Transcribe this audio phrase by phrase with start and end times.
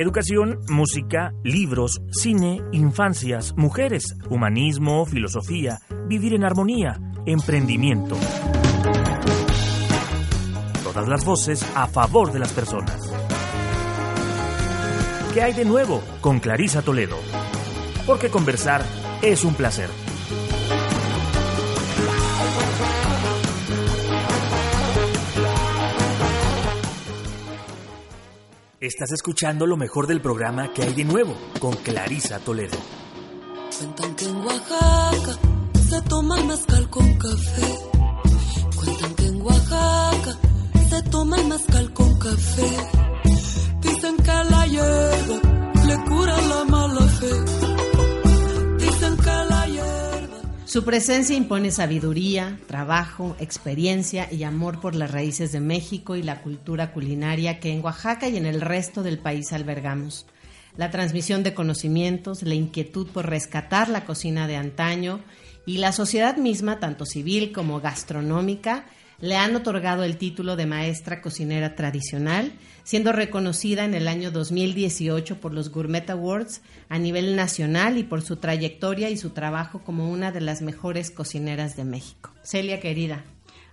[0.00, 8.16] Educación, música, libros, cine, infancias, mujeres, humanismo, filosofía, vivir en armonía, emprendimiento.
[10.82, 13.12] Todas las voces a favor de las personas.
[15.34, 17.18] ¿Qué hay de nuevo con Clarisa Toledo?
[18.06, 18.82] Porque conversar
[19.20, 19.90] es un placer.
[28.80, 32.78] Estás escuchando lo mejor del programa que hay de nuevo con Clarisa Toledo.
[33.76, 35.38] Cuentan que en Oaxaca
[35.86, 37.78] se toma el mezcal con café.
[38.76, 40.38] Cuentan que en Oaxaca
[40.88, 42.70] se toma el mezcal con café.
[43.82, 47.09] Dicen que la hierba le cura la mala
[50.70, 56.42] Su presencia impone sabiduría, trabajo, experiencia y amor por las raíces de México y la
[56.42, 60.26] cultura culinaria que en Oaxaca y en el resto del país albergamos.
[60.76, 65.18] La transmisión de conocimientos, la inquietud por rescatar la cocina de antaño
[65.66, 68.84] y la sociedad misma, tanto civil como gastronómica,
[69.20, 72.52] le han otorgado el título de maestra cocinera tradicional,
[72.84, 78.22] siendo reconocida en el año 2018 por los Gourmet Awards a nivel nacional y por
[78.22, 82.32] su trayectoria y su trabajo como una de las mejores cocineras de México.
[82.42, 83.24] Celia querida.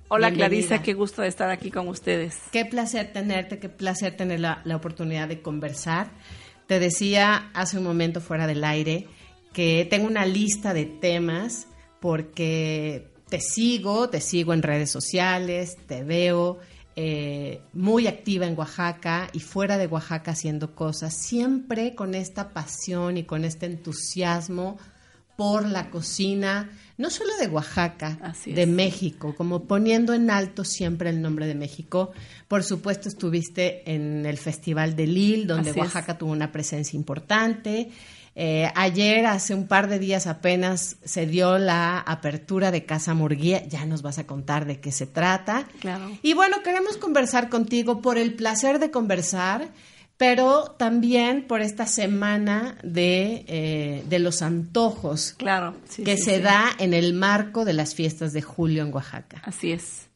[0.09, 2.37] Hola Clarisa, qué gusto de estar aquí con ustedes.
[2.51, 6.11] Qué placer tenerte, qué placer tener la, la oportunidad de conversar.
[6.65, 9.07] Te decía hace un momento fuera del aire
[9.51, 11.67] que tengo una lista de temas
[11.99, 16.59] porque te sigo, te sigo en redes sociales, te veo
[16.95, 23.17] eh, muy activa en Oaxaca y fuera de Oaxaca haciendo cosas, siempre con esta pasión
[23.17, 24.77] y con este entusiasmo
[25.35, 31.21] por la cocina, no solo de Oaxaca, de México, como poniendo en alto siempre el
[31.21, 32.11] nombre de México.
[32.47, 37.91] Por supuesto, estuviste en el Festival de Lille, donde Oaxaca tuvo una presencia importante.
[38.39, 43.65] Eh, ayer, hace un par de días apenas, se dio la apertura de Casa Murguía.
[43.67, 45.67] Ya nos vas a contar de qué se trata.
[45.79, 46.11] Claro.
[46.21, 49.69] Y bueno, queremos conversar contigo por el placer de conversar,
[50.17, 55.33] pero también por esta semana de, eh, de los antojos.
[55.35, 55.73] Claro.
[56.05, 59.41] que se da en el marco de las fiestas de julio en Oaxaca.
[59.45, 60.06] Así es.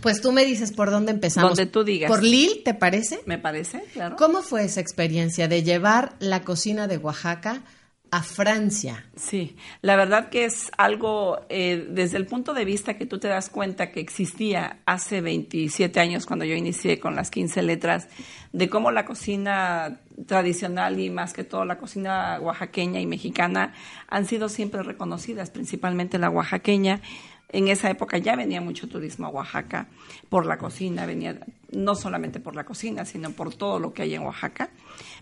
[0.00, 1.50] Pues tú me dices por dónde empezamos.
[1.50, 2.10] Donde tú digas.
[2.10, 3.20] ¿Por Lil, te parece?
[3.26, 4.16] Me parece, claro.
[4.16, 7.62] ¿Cómo fue esa experiencia de llevar la cocina de Oaxaca
[8.10, 9.04] a Francia?
[9.16, 13.28] Sí, la verdad que es algo, eh, desde el punto de vista que tú te
[13.28, 18.08] das cuenta que existía hace 27 años cuando yo inicié con las 15 letras,
[18.52, 23.74] de cómo la cocina tradicional y más que todo la cocina oaxaqueña y mexicana
[24.08, 27.02] han sido siempre reconocidas, principalmente la oaxaqueña
[27.48, 29.88] en esa época ya venía mucho turismo a Oaxaca
[30.28, 31.38] por la cocina, venía
[31.70, 34.70] no solamente por la cocina, sino por todo lo que hay en Oaxaca,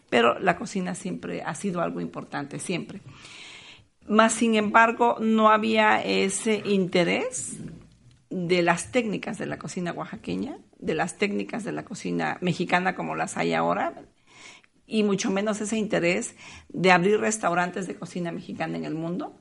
[0.08, 3.00] pero la cocina siempre ha sido algo importante, siempre.
[4.06, 7.58] Más sin embargo, no había ese interés
[8.30, 13.14] de las técnicas de la cocina oaxaqueña, de las técnicas de la cocina mexicana como
[13.14, 13.94] las hay ahora,
[14.86, 16.34] y mucho menos ese interés
[16.68, 19.34] de abrir restaurantes de cocina mexicana en el mundo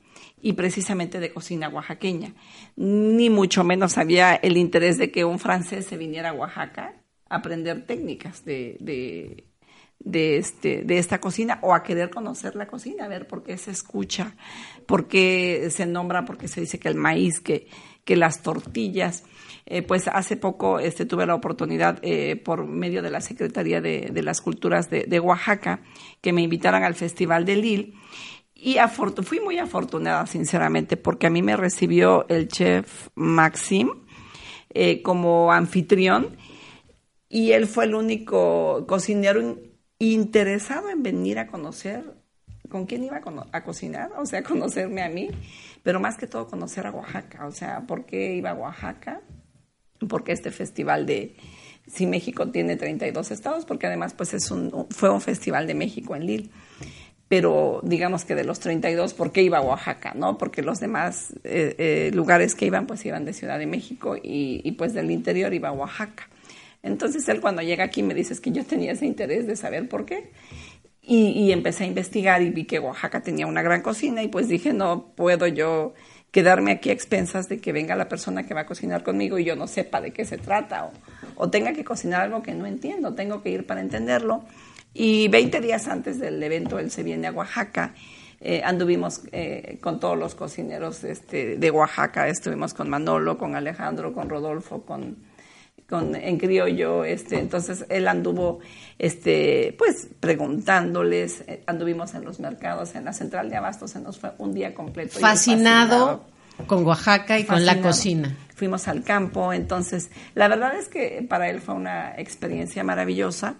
[0.44, 2.34] y precisamente de cocina oaxaqueña.
[2.76, 7.00] Ni mucho menos había el interés de que un francés se viniera a Oaxaca
[7.30, 8.76] a aprender técnicas de,
[9.98, 13.56] de, este, de esta cocina o a querer conocer la cocina, a ver por qué
[13.56, 14.36] se escucha,
[14.84, 17.66] por qué se nombra, por qué se dice que el maíz, que,
[18.04, 19.24] que las tortillas.
[19.66, 24.10] Eh, pues hace poco este, tuve la oportunidad eh, por medio de la Secretaría de,
[24.12, 25.80] de las Culturas de, de, Oaxaca
[26.20, 27.94] que me invitaran al Festival de Lille
[28.64, 28.78] y
[29.22, 33.90] fui muy afortunada, sinceramente, porque a mí me recibió el chef Maxim
[34.70, 36.38] eh, como anfitrión
[37.28, 39.58] y él fue el único cocinero
[39.98, 42.04] interesado en venir a conocer
[42.70, 43.20] con quién iba
[43.52, 45.28] a, cocinar, o sea, conocerme a mí,
[45.82, 49.20] pero más que todo conocer a Oaxaca, o sea, ¿por qué iba a Oaxaca?
[50.08, 51.36] Porque este festival de,
[51.86, 56.16] si México tiene 32 estados, porque además pues es un, fue un festival de México
[56.16, 56.50] en Lille
[57.36, 60.12] pero digamos que de los 32, ¿por qué iba a Oaxaca?
[60.14, 60.38] ¿no?
[60.38, 64.70] Porque los demás eh, eh, lugares que iban, pues iban de Ciudad de México y,
[64.78, 66.28] pues del interior iba a Oaxaca.
[66.84, 70.06] Entonces él cuando llega aquí me dice que yo tenía ese interés de saber por
[70.06, 70.30] qué.
[71.02, 74.46] Y, y, empecé a investigar y vi que Oaxaca tenía una gran cocina y pues
[74.46, 75.92] dije, no puedo yo
[76.30, 79.44] quedarme aquí a expensas de que venga la persona que va a cocinar conmigo y
[79.44, 80.92] yo no sepa de qué se trata o,
[81.34, 84.44] o tenga que cocinar algo que no entiendo, tengo que ir para entenderlo.
[84.94, 87.94] Y 20 días antes del evento él se viene a Oaxaca.
[88.40, 94.12] Eh, anduvimos eh, con todos los cocineros este, de Oaxaca, estuvimos con Manolo, con Alejandro,
[94.12, 95.16] con Rodolfo, con,
[95.88, 98.58] con en criollo, este, entonces él anduvo,
[98.98, 104.18] este, pues preguntándoles, eh, anduvimos en los mercados, en la central de abastos, se nos
[104.18, 105.18] fue un día completo.
[105.18, 106.26] Fascinado,
[106.66, 108.36] con Oaxaca y con la cocina.
[108.54, 113.56] Fuimos al campo, entonces la verdad es que para él fue una experiencia maravillosa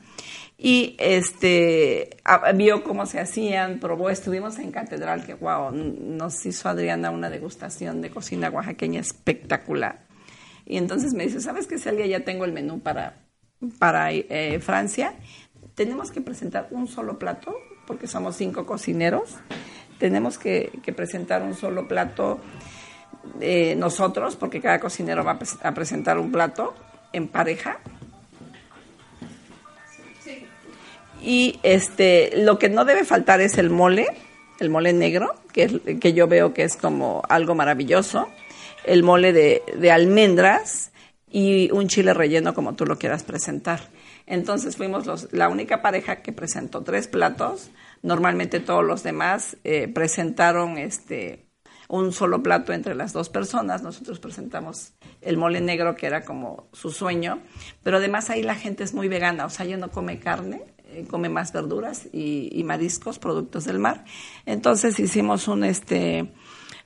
[0.56, 2.16] y este
[2.54, 8.00] vio cómo se hacían, probó, estuvimos en Catedral, que wow, nos hizo Adriana una degustación
[8.00, 10.04] de cocina oaxaqueña espectacular.
[10.64, 12.06] Y entonces me dice, ¿sabes qué, Celia?
[12.06, 13.24] Ya tengo el menú para,
[13.78, 15.14] para eh, Francia.
[15.74, 17.54] Tenemos que presentar un solo plato,
[17.86, 19.36] porque somos cinco cocineros.
[19.98, 22.40] Tenemos que, presentar un solo plato
[23.76, 26.74] nosotros, porque cada cocinero va a presentar un plato
[27.12, 27.80] en pareja
[31.24, 34.06] Y este, lo que no debe faltar es el mole,
[34.60, 38.28] el mole negro, que, que yo veo que es como algo maravilloso,
[38.84, 40.92] el mole de, de almendras
[41.30, 43.80] y un chile relleno como tú lo quieras presentar.
[44.26, 47.70] Entonces fuimos los, la única pareja que presentó tres platos.
[48.02, 51.43] Normalmente todos los demás eh, presentaron este,
[51.94, 53.82] un solo plato entre las dos personas.
[53.82, 57.38] Nosotros presentamos el mole negro, que era como su sueño.
[57.82, 60.62] Pero además ahí la gente es muy vegana, o sea, ella no come carne.
[60.88, 64.04] Eh, come más verduras y, mariscos, productos del mar.
[64.44, 66.32] Entonces hicimos un este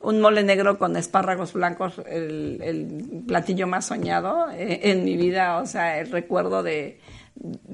[0.00, 5.66] un mole negro con espárragos blancos, el, platillo más soñado eh, en mi vida, o
[5.66, 7.00] sea, el recuerdo de,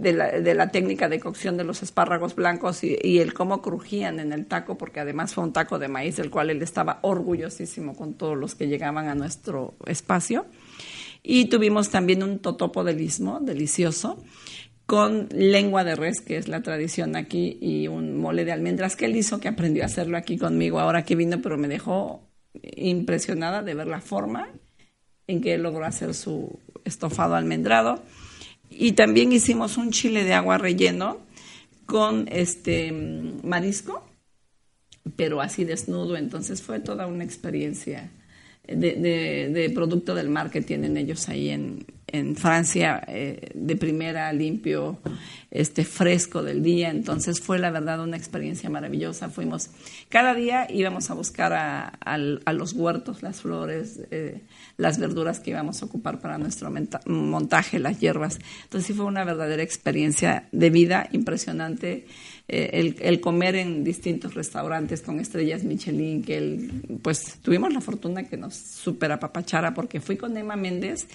[0.03, 4.77] la, técnica de cocción de los espárragos blancos y, el cómo crujían en el taco,
[4.77, 8.55] porque además fue un taco de maíz del cual él estaba orgullosísimo con todos los
[8.55, 10.47] que llegaban a nuestro espacio.
[11.23, 14.23] Y tuvimos también un totopo delicioso
[14.87, 19.07] con lengua de res, que es la tradición aquí, y un mole de almendras que
[19.07, 22.29] él hizo, que aprendió a hacerlo aquí conmigo ahora que vino, pero me dejó
[22.77, 24.49] impresionada de ver la forma
[25.27, 28.03] en que él logró hacer su estofado almendrado.
[28.71, 31.19] Y también hicimos un chile de agua relleno
[31.87, 32.93] con este
[33.43, 34.07] marisco,
[35.17, 38.11] pero así desnudo, entonces fue toda una experiencia
[38.67, 45.01] de, producto del mar que tienen ellos ahí en, en Francia eh, de primera, limpio,
[45.51, 46.91] este fresco del día.
[46.91, 49.29] Entonces fue la verdad una experiencia maravillosa.
[49.29, 49.71] Fuimos,
[50.09, 52.19] cada día íbamos a buscar a,
[52.53, 54.43] los huertos, las flores, eh,
[54.77, 56.73] las verduras que íbamos a ocupar para nuestro
[57.07, 58.39] montaje, las hierbas.
[58.63, 62.07] Entonces sí fue una verdadera experiencia de vida impresionante.
[62.47, 66.69] Eh, el, comer en distintos restaurantes con estrellas Michelin, que
[67.01, 71.09] pues tuvimos la fortuna que nos super apapachara porque fui con Emma Méndez,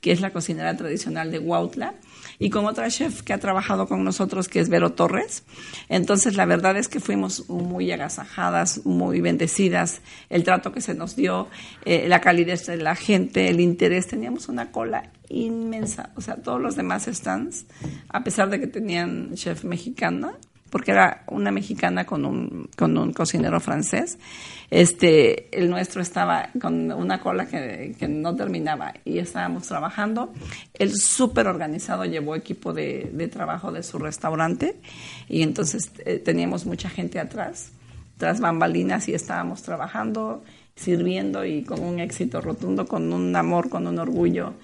[0.00, 1.94] que es la cocinera tradicional de Huautla,
[2.38, 5.42] y con otra chef que ha trabajado con nosotros, que es Vero Torres.
[5.88, 11.16] Entonces, la verdad es que fuimos muy agasajadas, muy bendecidas, el trato que se nos
[11.16, 11.48] dio,
[11.84, 14.06] eh, la calidez de la gente, el interés.
[14.06, 17.66] Teníamos una cola inmensa, o sea, todos los demás stands,
[18.08, 20.38] a pesar de que tenían chef mexicana,
[20.70, 24.18] porque era una mexicana con un, con un cocinero francés.
[24.70, 30.32] Este, el nuestro estaba con una cola que, que no terminaba y estábamos trabajando.
[30.74, 34.76] El súper organizado llevó equipo de, de, trabajo de su restaurante
[35.28, 37.70] y entonces eh, teníamos mucha gente atrás,
[38.18, 40.42] tras bambalinas y estábamos trabajando,
[40.74, 44.54] sirviendo y con un éxito rotundo, con un amor, con un orgullo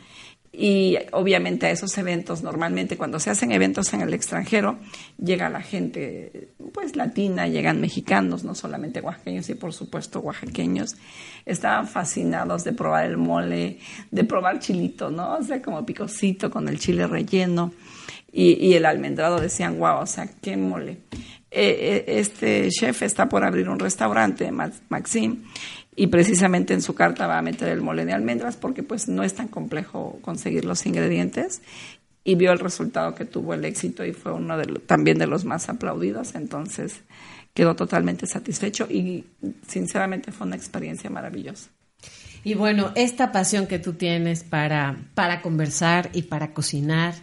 [0.54, 4.78] y obviamente a esos eventos, normalmente cuando se hacen eventos en el extranjero,
[5.16, 10.96] llega la gente pues latina, llegan mexicanos, no solamente oaxaqueños y por supuesto oaxaqueños.
[11.46, 13.78] Estaban fascinados de probar el mole,
[14.10, 15.36] de probar chilito, ¿no?
[15.36, 17.72] O sea, como picosito con el chile relleno
[18.30, 19.40] y, el almendrado.
[19.40, 20.98] Decían, wow, o sea, qué mole.
[21.50, 25.44] Eh, eh, este chef está por abrir un restaurante, Maxim,
[25.94, 29.22] y precisamente en su carta va a meter el mole de almendras porque pues no
[29.22, 31.62] es tan complejo conseguir los ingredientes.
[32.24, 35.44] Y vio el resultado que tuvo el éxito y fue uno de también de los
[35.44, 37.00] más aplaudidos, entonces
[37.52, 39.24] quedó totalmente satisfecho y
[39.66, 41.70] sinceramente fue una experiencia maravillosa.
[42.44, 47.14] Y bueno, esta pasión que tú tienes para, para conversar y para cocinar,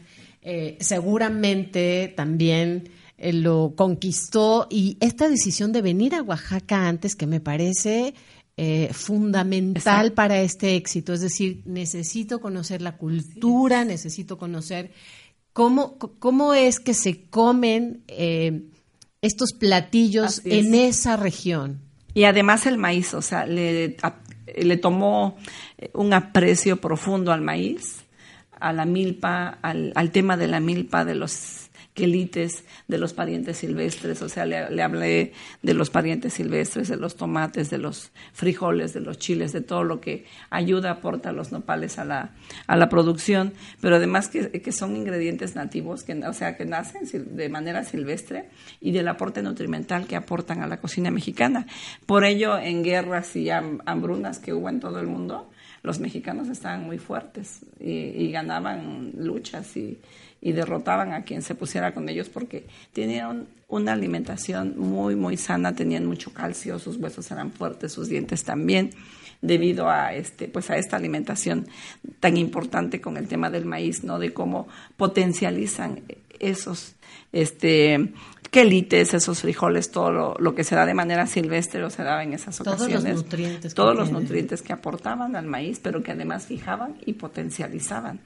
[0.41, 4.67] eh, seguramente también eh, lo conquistó.
[4.69, 8.13] Y esta decisión de venir a Oaxaca antes que me parece
[8.61, 11.13] eh, fundamental para este éxito.
[11.13, 14.91] Es decir, necesito conocer la cultura, necesito conocer
[15.53, 18.63] cómo, cómo es que se comen eh,
[19.21, 21.79] estos platillos en esa región.
[22.13, 23.95] Y además el maíz, o sea, le,
[24.57, 25.37] le tomó
[25.93, 28.03] un aprecio profundo al maíz,
[28.59, 31.58] a la milpa, al, al tema de la milpa, de los
[32.00, 37.18] quelites de los parientes silvestres, o sea, le, hablé de los parientes silvestres, de los
[37.18, 41.51] tomates, de los frijoles, de los chiles, de todo lo que ayuda, aporta a los
[41.51, 42.32] nopales a la,
[42.68, 43.51] a la producción,
[43.82, 47.03] pero además que, que son ingredientes nativos, que, o sea, que nacen
[47.36, 48.48] de manera silvestre
[48.79, 51.68] y del aporte nutrimental que aportan a la cocina mexicana.
[52.06, 55.50] Por ello, en guerras y hambrunas que hubo en todo el mundo,
[55.84, 60.00] los mexicanos estaban muy fuertes y, y ganaban luchas y
[60.41, 65.75] y derrotaban a quien se pusiera con ellos porque tenían una alimentación muy, muy sana,
[65.75, 68.91] tenían mucho calcio, sus huesos eran fuertes, sus dientes también
[69.41, 71.67] debido a este pues a esta alimentación
[72.19, 74.19] tan importante con el tema del maíz, ¿no?
[74.19, 74.67] De cómo
[74.98, 76.03] potencializan
[76.39, 76.96] esos
[77.31, 78.12] este
[78.51, 82.34] quelites, esos frijoles, todo lo, que se da de manera silvestre o se daba en
[82.34, 82.89] esas ocasiones.
[82.89, 83.74] Todos los nutrientes.
[83.75, 88.19] Todos los nutrientes que aportaban al maíz, pero que además fijaban y potencializaban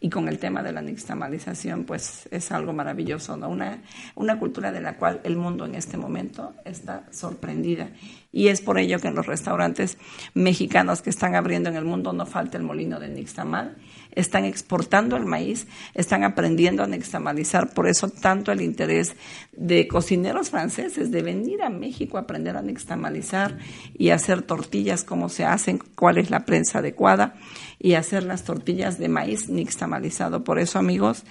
[0.00, 3.34] y con el tema de la nixtamalización, pues es algo maravilloso.
[3.34, 3.82] Una,
[4.14, 7.90] una cultura de la cual el mundo en este momento está sorprendida.
[8.38, 9.98] Y es por ello que en los restaurantes
[10.32, 13.76] mexicanos que están abriendo en el mundo no falta el molino de nixtamal
[14.12, 19.14] están exportando el maíz, están aprendiendo a nixtamalizar, por eso tanto el interés
[19.52, 23.58] de cocineros franceses de venir a México a aprender a nixtamalizar
[23.96, 27.34] y hacer tortillas, cómo se hacen, cuál es la prensa adecuada
[27.78, 30.42] y hacer las tortillas de maíz nixtamalizado.
[30.42, 31.24] Por eso, amigos,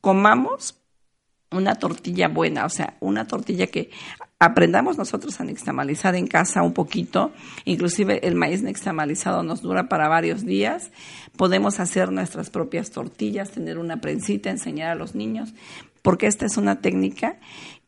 [0.00, 0.78] comamos
[1.50, 3.90] una tortilla buena, o sea, una tortilla que
[4.38, 7.32] aprendamos nosotros a nixtamalizar en casa un poquito,
[7.64, 10.90] inclusive el maíz nixtamalizado nos dura para varios días,
[11.36, 15.54] podemos hacer nuestras propias tortillas, tener una prensita, enseñar a los niños,
[16.02, 17.40] porque esta es una técnica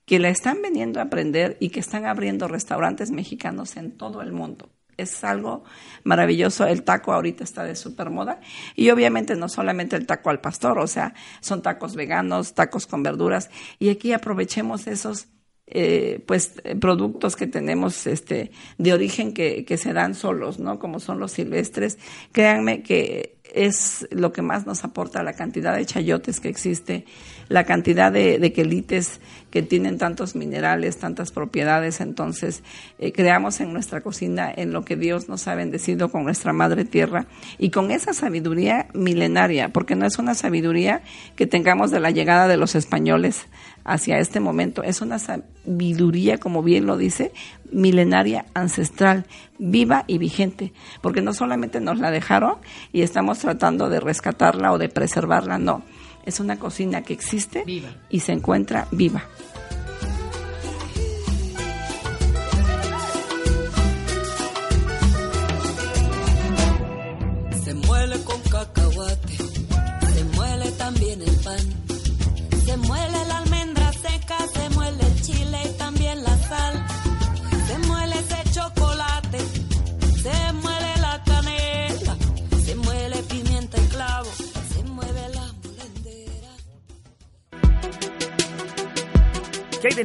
[0.06, 4.32] que la están veniendo a aprender y que están abriendo restaurantes mexicanos en todo el
[4.32, 5.64] mundo es algo
[6.04, 6.66] maravilloso.
[6.66, 8.40] El taco ahorita está de super moda.
[8.76, 13.02] Y obviamente no solamente el taco al pastor, o sea, son tacos veganos, tacos con
[13.02, 13.50] verduras.
[13.78, 15.28] Y aquí aprovechemos esos
[15.70, 20.78] eh, pues productos que tenemos este de origen que, que se dan solos, ¿no?
[20.78, 21.98] Como son los silvestres.
[22.32, 27.04] Créanme que es lo que más nos aporta la cantidad de chayotes que existe,
[27.48, 32.00] la cantidad de, quelites que tienen tantos minerales, tantas propiedades.
[32.00, 32.62] Entonces,
[32.98, 36.84] eh, creamos en nuestra cocina en lo que Dios nos ha bendecido con nuestra madre
[36.84, 37.26] tierra
[37.58, 41.02] y con esa sabiduría milenaria, porque no es una sabiduría
[41.34, 43.46] que tengamos de la llegada de los españoles
[43.84, 47.32] hacia este momento, es una sabiduría, como bien lo dice,
[47.72, 49.26] milenaria, ancestral,
[49.58, 52.56] viva y vigente, porque no solamente nos la dejaron
[52.92, 55.82] y estamos tratando de rescatarla o de preservarla, no,
[56.24, 57.64] es una cocina que existe
[58.08, 59.24] y se encuentra viva.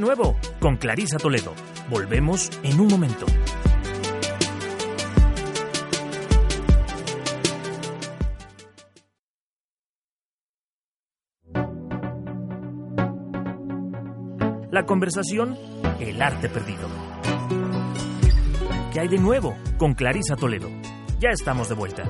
[0.06, 0.36] Nuevo?
[0.60, 1.56] Con Clarisa Toledo.
[1.90, 3.26] Volvemos en un momento.
[14.70, 15.58] La conversación,
[16.00, 16.88] el arte perdido.
[18.94, 19.58] ¿Qué hay de nuevo?
[19.80, 20.70] Con Clarisa Toledo.
[21.20, 22.04] Ya estamos de vuelta.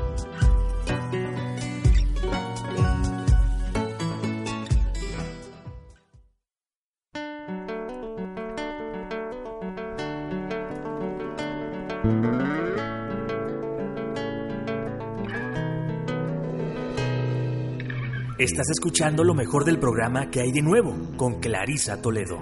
[18.38, 22.38] Estás escuchando lo mejor del programa que hay de nuevo con Clarisa Toledo.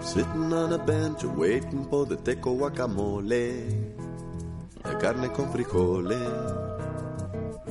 [0.00, 3.66] Sitting on a bench waiting for the teco guacamole.
[4.84, 6.18] La carne con frijoles.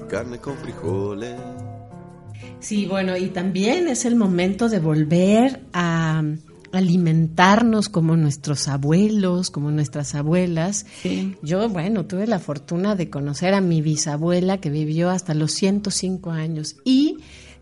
[0.10, 1.40] Carne con frijoles.
[2.60, 6.24] Sí, bueno, y también es el momento de volver a
[6.76, 10.86] alimentarnos como nuestros abuelos, como nuestras abuelas.
[11.42, 16.32] Yo, bueno, tuve la fortuna de conocer a mi bisabuela que vivió hasta los 105
[16.32, 17.18] años y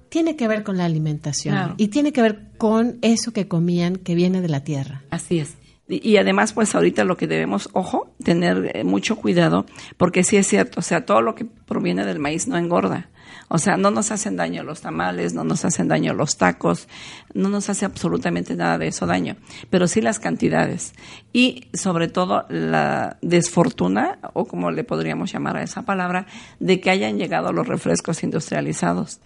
[0.09, 4.15] tiene que ver con la alimentación y tiene que ver con eso que comían que
[4.15, 5.03] viene de la tierra.
[5.09, 5.57] Así es.
[5.87, 9.65] Y, además, pues ahorita lo que debemos, ojo, tener eh, mucho cuidado,
[9.97, 13.09] porque sí es cierto, o sea, todo lo que proviene del maíz no engorda.
[13.55, 16.87] O sea, no nos hacen daño los tamales, no nos hacen daño los tacos,
[17.35, 19.35] no nos hace absolutamente nada de eso daño,
[19.69, 20.93] pero sí las cantidades.
[21.33, 26.25] Y sobre todo la desfortuna, o como le podríamos llamar a esa palabra,
[26.59, 29.19] de que hayan llegado los refrescos industrializados.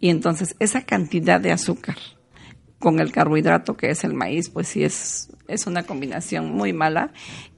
[0.00, 1.98] Y entonces esa cantidad de azúcar
[2.78, 7.12] con el carbohidrato que es el maíz, pues sí es, es una combinación muy mala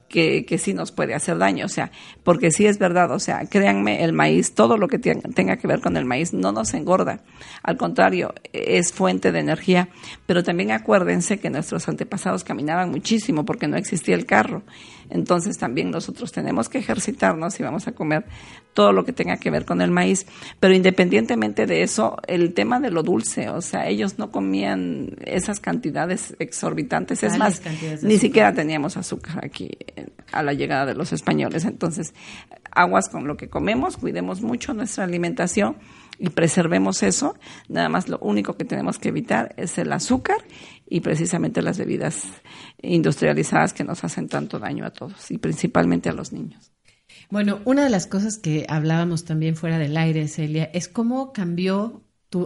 [0.07, 1.91] que, que sí nos puede hacer daño, o sea,
[2.23, 5.81] porque sí es verdad, o sea, créanme, el maíz, todo lo que tenga que ver
[5.81, 7.21] con el maíz no nos engorda,
[7.63, 9.89] al contrario, es fuente de energía,
[10.25, 14.63] pero también acuérdense que nuestros antepasados caminaban muchísimo porque no existía el carro,
[15.09, 18.25] entonces también nosotros tenemos que ejercitarnos y vamos a comer
[18.73, 20.27] todo lo que tenga que ver con el maíz,
[20.59, 25.59] pero independientemente de eso, el tema de lo dulce, o sea, ellos no comían esas
[25.59, 27.61] cantidades exorbitantes, es más,
[28.03, 29.71] ni siquiera teníamos azúcar aquí
[30.31, 31.65] a la llegada de los españoles.
[31.65, 32.13] Entonces,
[32.71, 35.77] aguas con lo que comemos, cuidemos mucho nuestra alimentación
[36.19, 37.35] y preservemos eso.
[37.69, 40.37] Nada más lo único que tenemos que evitar es el azúcar
[40.89, 42.23] y precisamente las bebidas
[42.81, 46.71] industrializadas que nos hacen tanto daño a todos y principalmente a los niños.
[47.29, 52.03] Bueno, una de las cosas que hablábamos también fuera del aire, Celia, es cómo cambió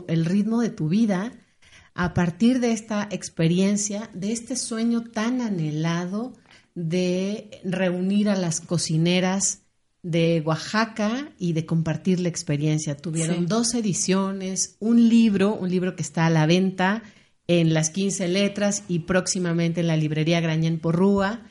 [0.07, 1.33] el ritmo de tu vida
[1.93, 6.33] a partir de esta experiencia, de este sueño tan anhelado
[6.73, 9.63] de reunir a las cocineras
[10.03, 12.97] de Oaxaca y de compartir la experiencia.
[12.97, 17.03] Tuvieron dos ediciones, un libro, un libro que está a la venta
[17.59, 21.41] en las 15 letras y próximamente en la librería Grañén Porrúa,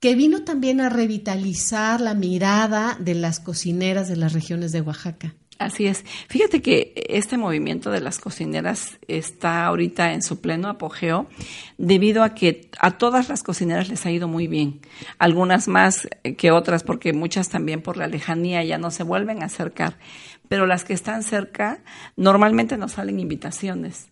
[0.00, 5.34] que vino también a revitalizar la mirada de las cocineras de las regiones de Oaxaca.
[5.58, 6.02] Así es.
[6.28, 11.28] Fíjate que este movimiento de las cocineras está ahorita en su pleno apogeo
[11.76, 14.80] debido a que a todas las cocineras les ha ido muy bien.
[15.18, 16.08] Algunas más
[16.38, 19.98] que otras porque muchas también por la lejanía ya no se vuelven a acercar.
[20.48, 21.82] Pero las que están cerca
[22.16, 24.08] normalmente nos salen invitaciones.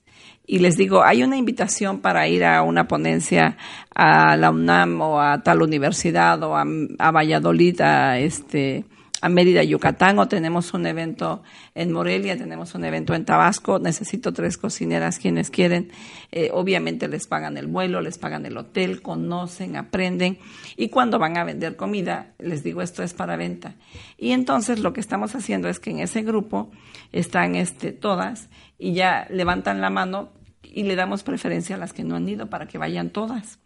[0.46, 3.56] Y les digo, hay una invitación para ir a una ponencia
[3.94, 8.84] a la UNAM o a tal universidad o a, Valladolid, a este,
[9.20, 11.44] a Mérida, Yucatán, o tenemos un evento
[11.76, 15.92] en Morelia, tenemos un evento en Tabasco, necesito tres cocineras quienes quieren,
[16.32, 20.38] eh, obviamente les pagan el vuelo, les pagan el hotel, conocen, aprenden,
[20.76, 23.76] y cuando van a vender comida, les digo esto es para venta.
[24.18, 26.72] Y entonces lo que estamos haciendo es que en ese grupo
[27.12, 30.30] están este, todas y ya levantan la mano
[30.72, 33.58] y le damos preferencia a las que no han ido para que vayan todas.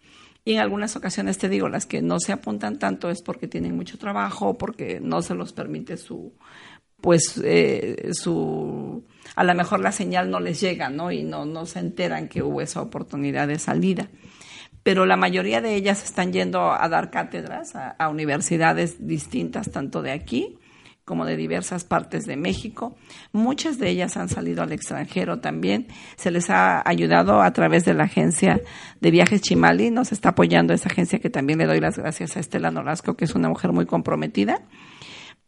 [0.44, 3.74] Y en algunas ocasiones te digo, las que no se apuntan tanto es porque tienen
[3.76, 6.34] mucho trabajo, porque no se los permite su,
[7.00, 11.10] pues, eh, su, a lo mejor la señal no les llega, ¿no?
[11.10, 14.08] Y no, no se enteran que hubo esa oportunidad de salida.
[14.84, 20.12] Pero la mayoría de ellas están yendo a dar cátedras a universidades distintas, tanto de
[20.12, 20.58] aquí
[21.06, 22.96] como de diversas partes de México.
[23.32, 25.86] Muchas de ellas han salido al extranjero también.
[26.16, 28.60] Se les ha ayudado a través de la agencia
[29.00, 29.92] de viajes Chimali.
[29.92, 33.24] Nos está apoyando esa agencia que también le doy las gracias a Estela Nolasco, que
[33.24, 34.62] es una mujer muy comprometida,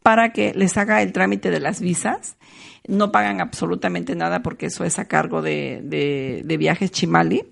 [0.01, 2.37] para que les haga el trámite de las visas.
[2.87, 7.43] No pagan absolutamente nada porque eso es a cargo de, de, de viajes Chimali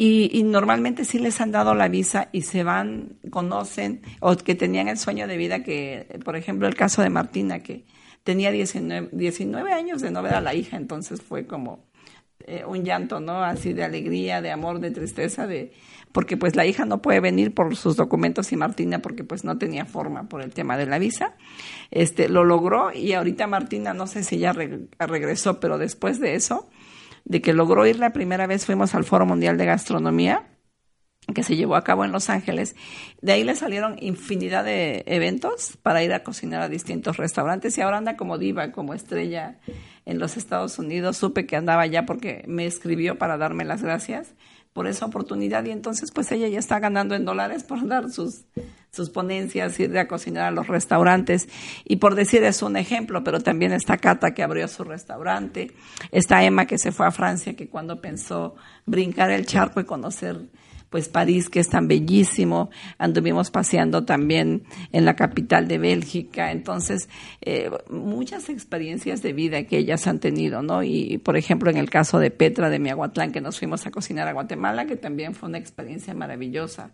[0.00, 4.86] y, normalmente sí les han dado la visa y se van, conocen, o que tenían
[4.86, 7.84] el sueño de vida que, por ejemplo, el caso de Martina, que
[8.22, 11.88] tenía 19, 19 años de no ver a la hija, entonces fue como
[12.46, 13.42] eh, un llanto, ¿no?
[13.42, 15.72] Así de alegría, de amor, de tristeza, de
[16.12, 19.58] porque pues la hija no puede venir por sus documentos y Martina porque pues no
[19.58, 21.34] tenía forma por el tema de la visa.
[21.90, 26.70] Este lo logró y ahorita Martina no sé si ya regresó, pero después de eso
[27.28, 30.46] de que logró ir la primera vez, fuimos al Foro Mundial de Gastronomía,
[31.34, 32.74] que se llevó a cabo en Los Ángeles.
[33.20, 37.82] De ahí le salieron infinidad de eventos para ir a cocinar a distintos restaurantes y
[37.82, 39.60] ahora anda como diva, como estrella
[40.06, 41.18] en los Estados Unidos.
[41.18, 44.34] Supe que andaba allá porque me escribió para darme las gracias
[44.72, 48.46] por esa oportunidad y entonces pues ella ya está ganando en dólares por dar sus,
[48.90, 51.48] sus ponencias, ir a cocinar a los restaurantes.
[51.84, 55.72] Y por decir es un ejemplo, pero también está Cata que abrió su restaurante,
[56.10, 58.54] está Emma que se fue a Francia que cuando pensó
[58.86, 60.48] brincar el charco y conocer
[60.90, 67.08] pues París, que es tan bellísimo, anduvimos paseando también en la capital de Bélgica, entonces
[67.40, 70.82] eh, muchas experiencias de vida que ellas han tenido, ¿no?
[70.82, 74.28] Y por ejemplo en el caso de Petra de Miahuatlán, que nos fuimos a cocinar
[74.28, 76.90] a Guatemala, que también fue una experiencia maravillosa,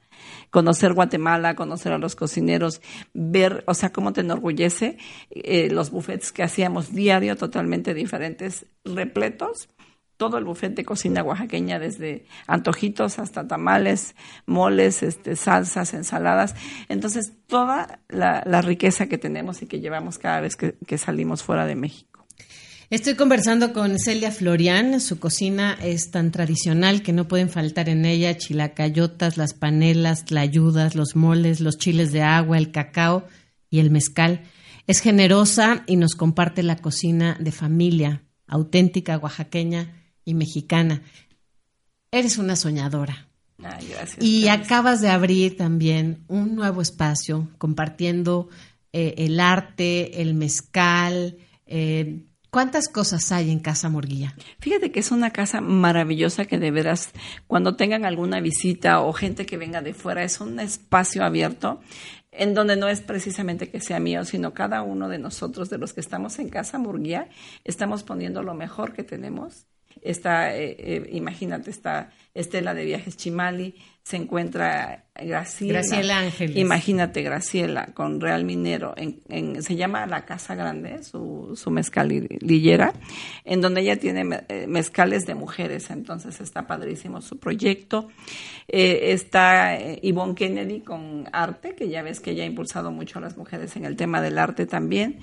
[0.51, 2.81] conocer Guatemala, conocer a los cocineros,
[3.13, 4.99] ver, o sea, cómo te enorgullece
[5.31, 9.69] eh, los buffets que hacíamos diario, totalmente diferentes, repletos
[10.17, 14.15] todo el buffet de cocina oaxaqueña, desde antojitos hasta tamales,
[14.47, 16.55] moles, este, salsas, ensaladas.
[16.89, 21.75] Entonces, toda la, riqueza que tenemos y que llevamos cada vez que, salimos fuera de
[21.75, 22.27] México.
[22.89, 25.01] Estoy conversando con Celia Florian.
[25.01, 30.95] Su cocina es tan tradicional que no pueden faltar en ella chilacayotas, las panelas, tlayudas,
[30.95, 33.27] los moles, los chiles de agua, el cacao
[33.69, 34.43] y el mezcal.
[34.87, 41.03] Es generosa y nos comparte la cocina de familia, auténtica, oaxaqueña y mexicana.
[42.11, 43.29] Eres una soñadora.
[44.21, 48.49] y acabas de abrir también un nuevo espacio compartiendo
[48.93, 51.37] eh, el arte, el mezcal.
[51.67, 54.37] Eh, ¿Cuántas cosas hay en Casa Morguilla?
[54.61, 57.11] Fíjate que es una casa maravillosa que de veras,
[57.49, 61.81] cuando tengan alguna visita o gente que venga de fuera, es un espacio abierto
[62.31, 65.93] en donde no es precisamente que sea mío, sino cada uno de nosotros, de los
[65.93, 67.29] que estamos en Casa Murguía,
[67.65, 69.67] estamos poniendo lo mejor que tenemos.
[70.03, 75.81] Está, eh, eh, imagínate, está Estela de Viajes Chimali, se encuentra Graciela.
[75.81, 76.57] Graciela Ángeles.
[76.57, 82.93] Imagínate Graciela con Real Minero, en, se llama La Casa Grande, su, su mezcalillera,
[83.45, 88.09] en donde ella tiene eh, mezcales de mujeres, entonces está padrísimo su proyecto.
[88.69, 93.21] Eh, está eh, Yvonne Kennedy con arte, que ya ves que ella ha impulsado mucho
[93.21, 95.21] a las mujeres en el tema del arte también.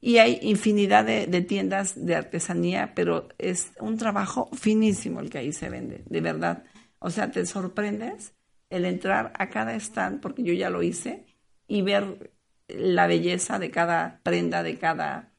[0.00, 5.52] Y hay infinidad de, tiendas de artesanía, pero es un trabajo finísimo el que ahí
[5.52, 6.64] se vende, de verdad.
[7.00, 8.34] O sea, te sorprendes
[8.70, 11.26] el entrar a cada stand, porque yo ya lo hice,
[11.66, 12.32] y ver
[12.68, 15.32] la belleza de cada prenda, de cada,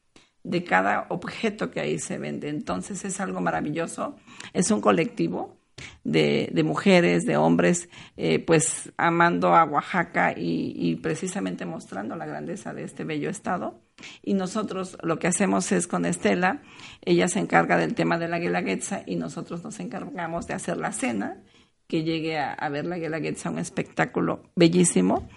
[0.44, 2.50] de cada objeto que ahí se vende.
[2.50, 4.18] Entonces es algo maravilloso.
[4.54, 5.59] Es un colectivo
[6.04, 12.74] de, mujeres, de hombres, eh, pues amando a Oaxaca y, y, precisamente mostrando la grandeza
[12.74, 13.82] de este bello estado.
[14.24, 16.62] Y nosotros lo que hacemos es con Estela,
[17.04, 20.92] ella se encarga del tema de la guelaguetza y nosotros nos encargamos de hacer la
[20.92, 21.42] cena,
[21.88, 25.28] que llegue a, ver la guelaguetza, un espectáculo bellísimo.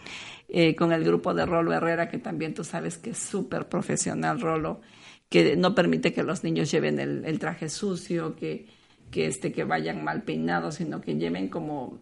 [0.54, 4.38] Eh, con el grupo de Rolo Herrera, que también tú sabes que es súper profesional,
[4.38, 4.82] Rolo,
[5.30, 8.66] que no permite que los niños lleven el, traje sucio, que,
[9.12, 12.00] que, este, que vayan mal peinados, sino que lleven como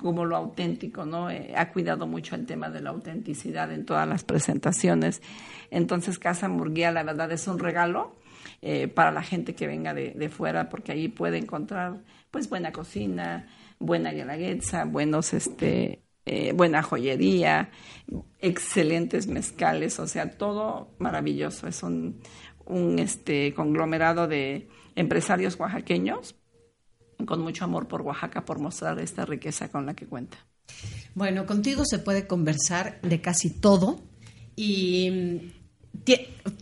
[0.00, 1.30] como lo auténtico, ¿no?
[1.30, 5.22] Eh, ha cuidado mucho el tema de la autenticidad en todas las presentaciones.
[5.70, 8.16] Entonces, Casa Murguía, la verdad, es un regalo
[8.60, 12.72] eh, para la gente que venga de, de, fuera, porque ahí puede encontrar, pues, buena
[12.72, 13.46] cocina,
[13.78, 17.70] buena guelaguetza, buenos, este, eh, buena joyería,
[18.40, 21.68] excelentes mezcales, o sea, todo maravilloso.
[21.68, 22.20] Es un,
[22.66, 26.36] un este, conglomerado de empresarios oaxaqueños
[27.26, 30.38] con mucho amor por Oaxaca, por mostrar esta riqueza con la que cuenta.
[31.14, 34.00] Bueno, contigo se puede conversar de casi todo
[34.56, 35.52] y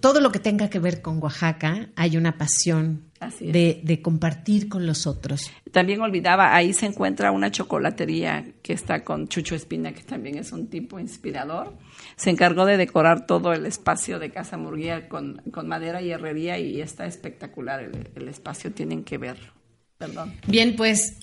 [0.00, 4.86] todo lo que tenga que ver con Oaxaca, hay una pasión de, de, compartir con
[4.86, 5.50] los otros.
[5.72, 10.52] También olvidaba, ahí se encuentra una chocolatería que está con Chucho Espina, que también es
[10.52, 11.76] un tipo inspirador.
[12.16, 16.58] Se encargó de decorar todo el espacio de Casa Murguía con, con madera y herrería
[16.58, 19.52] y está espectacular el, el espacio, tienen que verlo.
[20.46, 21.18] Bien, pues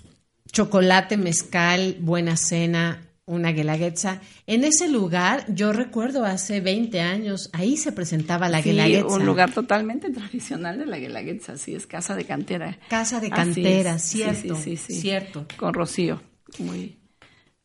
[0.52, 4.22] chocolate, mezcal, buena cena, una guelaguetza.
[4.48, 8.72] En ese lugar, yo recuerdo hace 20 años, ahí se presentaba la sí,
[9.08, 12.80] un lugar totalmente tradicional de la guelaguetza, sí, es casa de cantera.
[12.90, 15.46] Casa de cantera, cierto, sí, sí, cierto.
[15.58, 16.22] Con Rocío,
[16.58, 16.98] muy,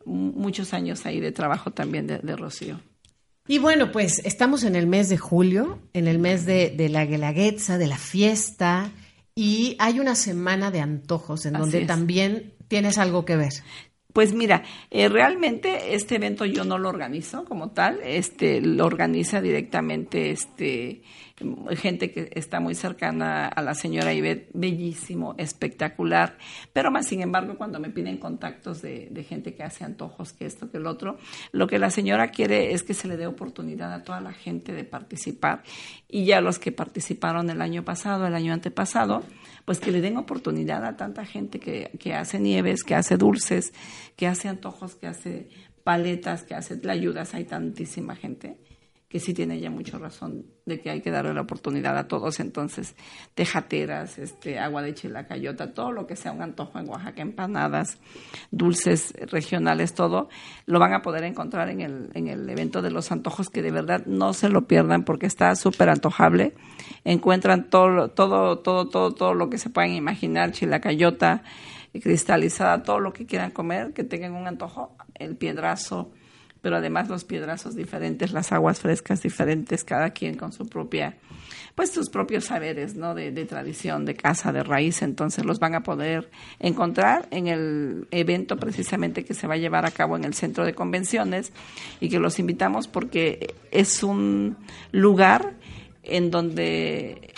[0.04, 2.80] muchos años ahí de trabajo también de, Rocío.
[3.46, 7.06] Y bueno, pues estamos en el mes de julio, en el mes de, de la
[7.06, 8.90] guelaguetza, de la fiesta,
[9.36, 13.52] y hay una semana de antojos en donde también tienes algo que ver.
[14.12, 19.40] Pues mira, eh, realmente este evento yo no lo organizo como tal, este lo organiza
[19.40, 21.02] directamente este
[21.76, 26.36] gente que está muy cercana a la señora Ivette, bellísimo, espectacular,
[26.72, 30.70] pero más sin embargo cuando me piden contactos de, gente que hace antojos, que esto,
[30.70, 31.16] que el otro,
[31.52, 34.72] lo que la señora quiere es que se le dé oportunidad a toda la gente
[34.72, 35.62] de participar.
[36.08, 39.22] Y ya los que participaron el año pasado, el año antepasado,
[39.64, 43.72] pues que le den oportunidad a tanta gente que, que hace nieves, que hace dulces,
[44.16, 45.48] que hace antojos, que hace
[45.84, 48.56] paletas, que hace ayudas, hay tantísima gente
[49.12, 52.40] que sí tiene ya mucha razón de que hay que darle la oportunidad a todos.
[52.40, 52.96] Entonces,
[53.34, 57.98] tejateras, este, agua de chilacayota, todo lo que sea un antojo en Oaxaca, empanadas,
[58.50, 60.30] dulces regionales, todo,
[60.64, 63.70] lo van a poder encontrar en el, en el evento de los antojos, que de
[63.70, 66.54] verdad no se lo pierdan porque está súper antojable.
[67.04, 71.42] Encuentran todo, todo, todo, todo, todo lo que se puedan imaginar, chilacayota,
[72.00, 76.12] cristalizada, todo lo que quieran comer, que tengan un antojo, el piedrazo,
[76.62, 81.16] pero además los piedrazos diferentes, las aguas frescas diferentes, cada quien con su propia,
[81.74, 83.14] pues sus propios saberes, ¿no?
[83.14, 88.06] De, de tradición, de casa, de raíz, entonces los van a poder encontrar en el
[88.12, 91.52] evento precisamente que se va a llevar a cabo en el centro de convenciones
[92.00, 94.56] y que los invitamos porque es un
[94.92, 95.54] lugar
[96.04, 97.32] en donde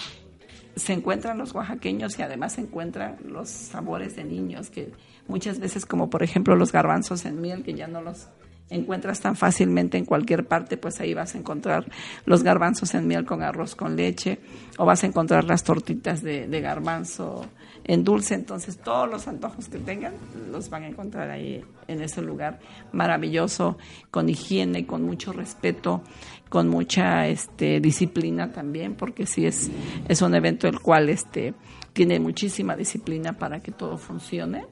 [0.76, 4.90] se encuentran los oaxaqueños y además se encuentran los sabores de niños que
[5.28, 8.28] muchas veces como por ejemplo los garbanzos en miel que ya no los
[8.70, 11.86] encuentras tan fácilmente en cualquier parte, pues ahí vas a encontrar
[12.24, 14.38] los garbanzos en miel con arroz con leche
[14.78, 17.46] o vas a encontrar las tortitas de, garbanzo
[17.84, 18.34] en dulce.
[18.34, 20.14] Entonces todos los antojos que tengan
[20.50, 22.58] los van a encontrar ahí en ese lugar
[22.92, 23.76] maravilloso,
[24.10, 26.02] con higiene, con mucho respeto,
[26.48, 29.70] con mucha este, disciplina también, porque sí es,
[30.08, 31.54] es un evento el cual este,
[31.92, 34.66] tiene muchísima disciplina para que todo funcione.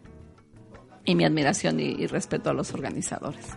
[1.05, 3.57] Y mi admiración y respeto a los organizadores.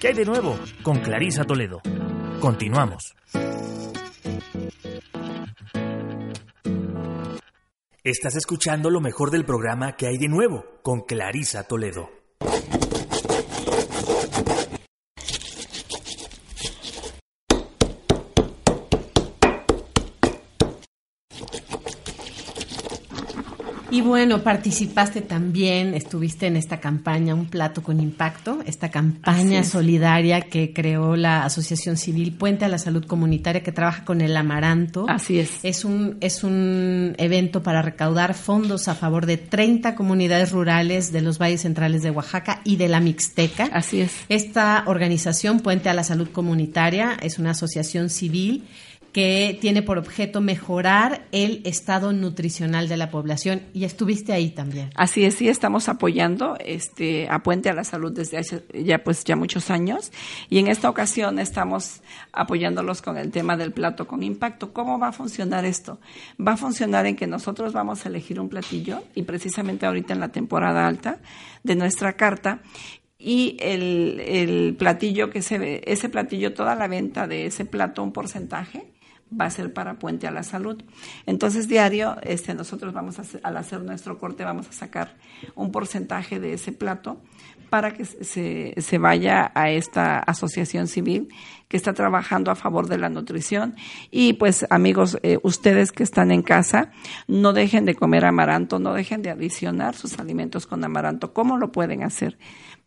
[0.00, 0.58] ¿Qué hay de nuevo?
[0.82, 1.82] Con Clarisa Toledo.
[2.40, 3.14] Continuamos.
[8.02, 12.19] Estás escuchando lo mejor del programa que hay de nuevo con Clarisa Toledo.
[23.92, 30.42] Y bueno, participaste también, estuviste en esta campaña Un Plato con Impacto, esta campaña solidaria
[30.42, 35.06] que creó la Asociación Civil Puente a la Salud Comunitaria que trabaja con el amaranto.
[35.08, 35.58] Así es.
[35.64, 41.22] Es un, es un evento para recaudar fondos a favor de 30 comunidades rurales de
[41.22, 43.70] los valles centrales de Oaxaca y de la Mixteca.
[43.72, 44.12] Así es.
[44.28, 48.64] Esta organización, Puente a la Salud Comunitaria, es una asociación civil
[49.12, 54.90] que tiene por objeto mejorar el estado nutricional de la población y estuviste ahí también.
[54.94, 59.24] Así es, sí estamos apoyando este a Puente a la Salud desde hace ya pues
[59.24, 60.12] ya muchos años
[60.48, 64.72] y en esta ocasión estamos apoyándolos con el tema del plato con impacto.
[64.72, 65.98] ¿Cómo va a funcionar esto?
[66.40, 70.20] Va a funcionar en que nosotros vamos a elegir un platillo y precisamente ahorita en
[70.20, 71.18] la temporada alta
[71.64, 72.62] de nuestra carta
[73.18, 78.02] y el, el platillo que se ve, ese platillo, toda la venta de ese plato,
[78.02, 78.86] un porcentaje,
[79.38, 80.82] va a ser para Puente a la Salud.
[81.26, 85.16] Entonces, diario, este, nosotros vamos a al hacer nuestro corte, vamos a sacar
[85.54, 87.18] un porcentaje de ese plato
[87.70, 91.28] para que se, se vaya a esta asociación civil
[91.68, 93.76] que está trabajando a favor de la nutrición.
[94.10, 96.90] Y pues amigos, eh, ustedes que están en casa,
[97.28, 101.32] no dejen de comer amaranto, no dejen de adicionar sus alimentos con amaranto.
[101.32, 102.38] ¿Cómo lo pueden hacer?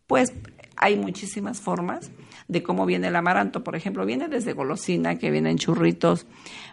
[0.06, 0.34] Pues
[0.76, 2.10] hay muchísimas formas
[2.48, 3.64] de cómo viene el amaranto.
[3.64, 6.26] Por ejemplo, viene desde golosina, que vienen churritos,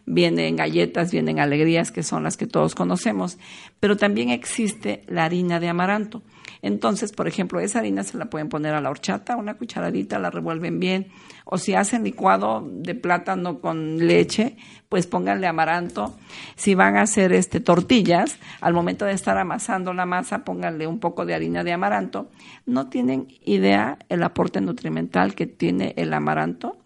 [0.05, 3.37] vienen galletas, vienen alegrías, que son las que todos conocemos,
[3.79, 6.23] pero también existe la harina de amaranto.
[6.61, 10.29] Entonces, por ejemplo, esa harina se la pueden poner a la horchata, una cucharadita, la
[10.29, 11.07] revuelven bien,
[11.45, 14.57] o si hacen licuado de plátano con leche,
[14.89, 16.15] pues pónganle amaranto.
[16.55, 20.99] Si van a hacer este tortillas, al momento de estar amasando la masa, pónganle un
[20.99, 22.29] poco de harina de amaranto.
[22.65, 26.80] No tienen idea el aporte nutrimental que tiene el amaranto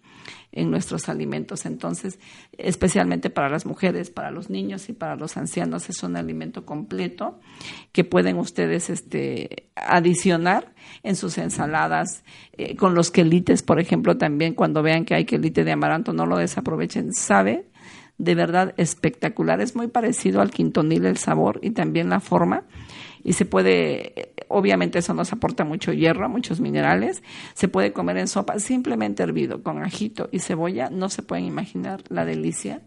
[0.52, 1.66] en nuestros alimentos.
[1.66, 2.18] Entonces,
[2.56, 7.40] especialmente para las mujeres, para los niños y para los ancianos, es un alimento completo
[7.92, 14.54] que pueden ustedes este, adicionar en sus ensaladas, eh, con los quelites, por ejemplo, también
[14.54, 17.12] cuando vean que hay quelite de amaranto, no lo desaprovechen.
[17.12, 17.66] Sabe
[18.18, 19.60] de verdad espectacular.
[19.60, 22.64] Es muy parecido al quintonil el sabor y también la forma
[23.26, 28.28] y se puede, obviamente eso nos aporta mucho hierro, muchos minerales, se puede comer en
[28.28, 32.82] sopa simplemente hervido con ajito y cebolla, no se pueden imaginar la delicia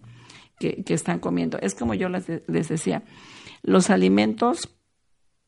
[0.58, 1.60] que, están comiendo.
[1.60, 3.04] Es como yo les, decía,
[3.63, 4.69] los alimentos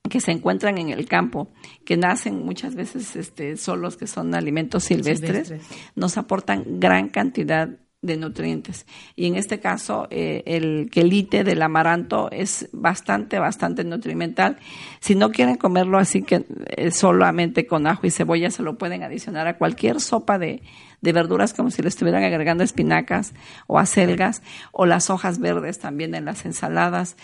[0.10, 1.48] que se encuentran en el campo,
[1.86, 5.54] que nacen muchas veces este, solos, que son alimentos silvestres,
[5.96, 8.88] nos aportan gran cantidad de nutrientes.
[9.16, 14.58] Y en este caso, eh, el quelite del amaranto es bastante, bastante nutrimental.
[15.00, 19.04] Si no quieren comerlo así que eh, solamente con ajo y cebolla, se lo pueden
[19.04, 20.64] adicionar a cualquier sopa de,
[21.02, 23.34] de verduras como si le estuvieran agregando espinacas
[23.68, 27.18] o acelgas o las hojas verdes también en las ensaladas.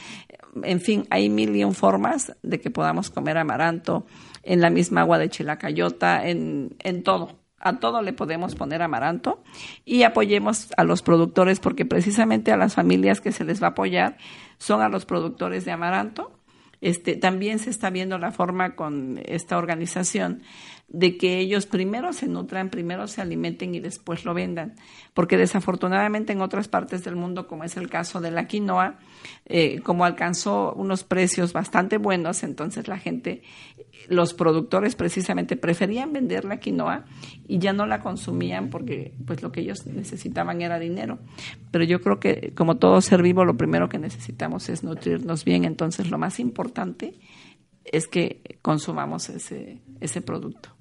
[0.63, 4.06] En fin, hay mil y un formas de que podamos comer amaranto
[4.44, 9.43] en la misma agua de chilacayota, en, en todo a todo le podemos poner amaranto
[9.86, 13.71] y apoyemos a los productores porque precisamente a las familias que se les va a
[13.71, 14.17] apoyar
[14.58, 16.32] son a los productores de amaranto.
[16.80, 20.43] Este, también se está viendo la forma con esta organización
[20.88, 24.75] de que ellos primero se nutran, primero se alimenten y después lo vendan.
[25.13, 28.99] Porque desafortunadamente en otras partes del mundo, como es el caso de la quinoa,
[29.45, 33.41] eh, como alcanzó unos precios bastante buenos, entonces la gente,
[34.08, 37.06] los productores precisamente preferían vender la quinoa
[37.48, 41.20] y ya no la consumían porque pues lo que ellos necesitaban era dinero.
[41.72, 45.65] Pero yo creo que como todo ser vivo, lo primero que necesitamos es nutrirnos bien,
[45.65, 47.13] entonces lo más importante
[47.84, 50.77] es que consumamos ese, ese producto.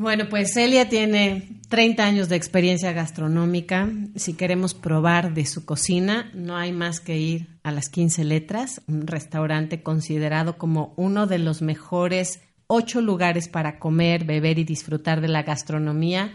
[0.00, 3.90] Bueno, pues Celia tiene 30 años de experiencia gastronómica.
[4.16, 8.80] Si queremos probar de su cocina, no hay más que ir a las 15 letras,
[8.86, 15.20] un restaurante considerado como uno de los mejores ocho lugares para comer, beber y disfrutar
[15.20, 16.32] de la gastronomía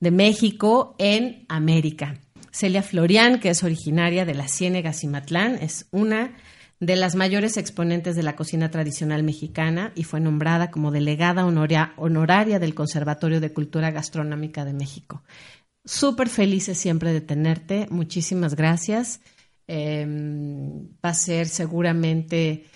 [0.00, 2.16] de México en América.
[2.50, 6.32] Celia Florian, que es originaria de la Ciénega Cimatlán, es una
[6.82, 12.58] de las mayores exponentes de la cocina tradicional mexicana y fue nombrada como delegada honoraria
[12.58, 15.22] del Conservatorio de Cultura Gastronómica de México.
[15.84, 17.86] Súper felices siempre de tenerte.
[17.88, 19.20] Muchísimas gracias.
[19.68, 22.66] Em, va a ser seguramente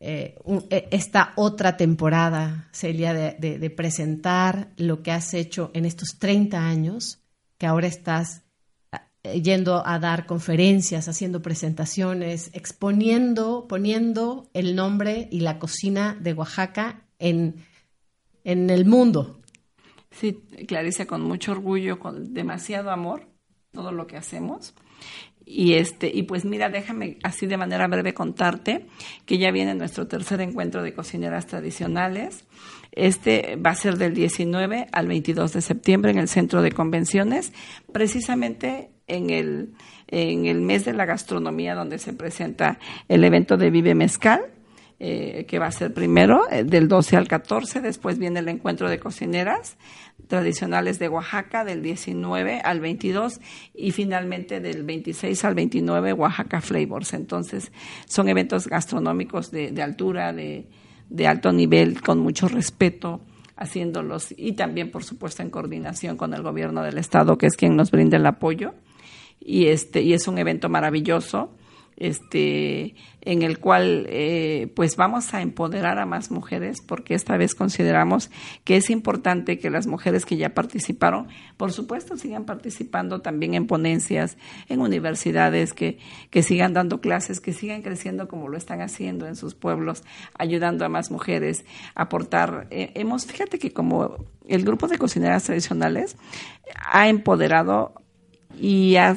[0.00, 0.34] eh,
[0.68, 7.20] e, esta otra temporada, Celia, de, presentar lo que has hecho en estos 30 años,
[7.56, 8.42] que ahora estás
[9.32, 17.02] yendo a dar conferencias, haciendo presentaciones, exponiendo, poniendo el nombre y la cocina de Oaxaca
[17.18, 17.56] en,
[18.44, 19.40] en el mundo.
[20.10, 23.26] Sí, Clarice, con mucho orgullo, con demasiado amor,
[23.72, 24.74] todo lo que hacemos.
[25.46, 28.86] Y este, y pues mira, déjame así de manera breve contarte
[29.26, 32.44] que ya viene nuestro tercer encuentro de cocineras tradicionales.
[32.92, 37.52] Este va a ser del 19 al 22 de septiembre en el Centro de Convenciones,
[37.92, 39.74] precisamente en el,
[40.08, 44.42] en el mes de la gastronomía donde se presenta el evento de Vive Mezcal.
[45.00, 48.88] Eh, que va a ser primero, eh, del 12 al 14, después viene el encuentro
[48.88, 49.76] de cocineras
[50.28, 53.40] tradicionales de Oaxaca, del 19 al 22,
[53.74, 57.12] y finalmente del 26 al 29, Oaxaca Flavors.
[57.12, 57.72] Entonces,
[58.06, 60.68] son eventos gastronómicos de, de altura, de,
[61.10, 63.20] de alto nivel, con mucho respeto
[63.56, 67.76] haciéndolos y también, por supuesto, en coordinación con el gobierno del estado, que es quien
[67.76, 68.74] nos brinda el apoyo
[69.40, 71.50] y este y es un evento maravilloso
[71.96, 77.54] este en el cual eh, pues vamos a empoderar a más mujeres porque esta vez
[77.54, 78.30] consideramos
[78.64, 83.66] que es importante que las mujeres que ya participaron por supuesto sigan participando también en
[83.66, 84.36] ponencias
[84.68, 85.98] en universidades que,
[86.30, 90.02] que sigan dando clases que sigan creciendo como lo están haciendo en sus pueblos
[90.36, 92.66] ayudando a más mujeres aportar.
[92.70, 94.16] Eh, hemos fíjate que como
[94.48, 96.16] el grupo de cocineras tradicionales
[96.76, 98.03] ha empoderado
[98.60, 99.16] y ha,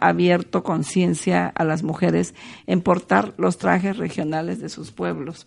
[0.00, 2.34] abierto conciencia a las mujeres
[2.66, 5.46] en portar los trajes regionales de sus pueblos,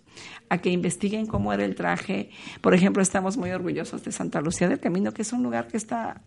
[0.49, 2.29] a que investiguen cómo era el traje.
[2.61, 5.77] Por ejemplo, estamos muy orgullosos de Santa Lucía del Camino, que es un lugar que
[5.77, 6.21] está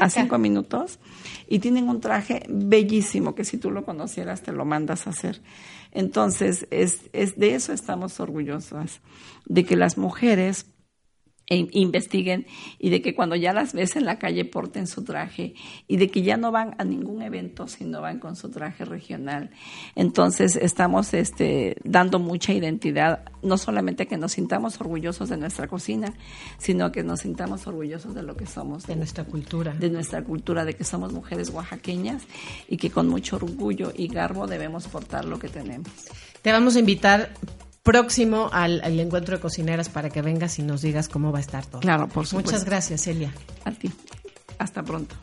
[0.00, 0.98] a cinco minutos,
[1.48, 5.40] y tienen un traje bellísimo que si tú lo conocieras te lo mandas a hacer.
[5.92, 9.00] Entonces, es, es de eso estamos orgullosas,
[9.46, 10.66] de que las mujeres
[11.50, 12.46] e investiguen
[12.78, 15.54] y de que cuando ya las ves en la calle porten su traje
[15.88, 19.50] y de que ya no van a ningún evento sino van con su traje regional.
[19.96, 26.14] Entonces estamos este, dando mucha identidad, no solamente que nos sintamos orgullosos de nuestra cocina,
[26.58, 28.86] sino que nos sintamos orgullosos de lo que somos.
[28.86, 29.74] De, de nuestra cultura.
[29.74, 32.22] De nuestra cultura, de que somos mujeres oaxaqueñas
[32.68, 35.90] y que con mucho orgullo y garbo debemos portar lo que tenemos.
[36.42, 37.34] Te vamos a invitar
[37.82, 41.66] próximo al, encuentro de cocineras para que vengas y nos digas cómo va a estar
[41.66, 41.80] todo.
[41.80, 42.50] Claro, por supuesto.
[42.50, 43.32] Muchas gracias, Celia.
[43.64, 43.90] A ti.
[44.58, 45.16] Hasta pronto.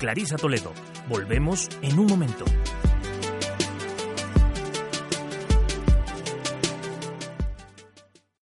[0.00, 0.72] Clarisa Toledo.
[1.08, 2.46] Volvemos en un momento.